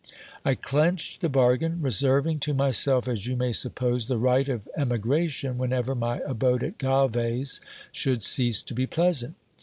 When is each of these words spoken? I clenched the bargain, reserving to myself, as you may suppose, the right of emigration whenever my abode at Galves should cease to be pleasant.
I 0.43 0.55
clenched 0.55 1.21
the 1.21 1.29
bargain, 1.29 1.77
reserving 1.79 2.39
to 2.39 2.55
myself, 2.55 3.07
as 3.07 3.27
you 3.27 3.35
may 3.35 3.53
suppose, 3.53 4.07
the 4.07 4.17
right 4.17 4.49
of 4.49 4.67
emigration 4.75 5.59
whenever 5.59 5.93
my 5.93 6.21
abode 6.25 6.63
at 6.63 6.79
Galves 6.79 7.61
should 7.91 8.23
cease 8.23 8.63
to 8.63 8.73
be 8.73 8.87
pleasant. 8.87 9.35